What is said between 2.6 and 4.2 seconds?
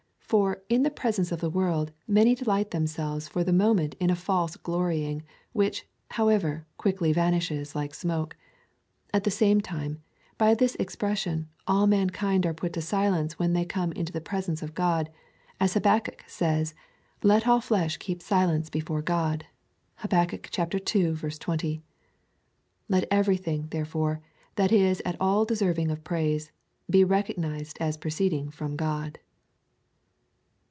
themselves for the moment in a